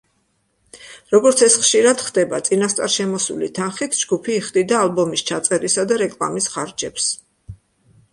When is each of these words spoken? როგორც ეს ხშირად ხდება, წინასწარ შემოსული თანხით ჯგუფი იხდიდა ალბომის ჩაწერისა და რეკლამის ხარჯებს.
როგორც 1.15 1.41
ეს 1.47 1.57
ხშირად 1.65 1.99
ხდება, 2.05 2.39
წინასწარ 2.47 2.89
შემოსული 2.93 3.49
თანხით 3.59 3.97
ჯგუფი 3.99 4.33
იხდიდა 4.37 4.79
ალბომის 4.87 5.25
ჩაწერისა 5.33 5.85
და 5.93 6.01
რეკლამის 6.03 6.49
ხარჯებს. 6.55 7.11